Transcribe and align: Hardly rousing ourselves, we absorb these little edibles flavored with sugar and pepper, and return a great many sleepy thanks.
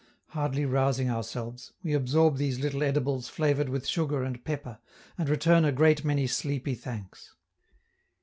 Hardly 0.29 0.65
rousing 0.65 1.11
ourselves, 1.11 1.73
we 1.83 1.93
absorb 1.93 2.37
these 2.37 2.57
little 2.59 2.81
edibles 2.81 3.29
flavored 3.29 3.69
with 3.69 3.85
sugar 3.85 4.23
and 4.23 4.43
pepper, 4.43 4.79
and 5.15 5.29
return 5.29 5.63
a 5.63 5.71
great 5.71 6.03
many 6.03 6.25
sleepy 6.25 6.73
thanks. 6.73 7.35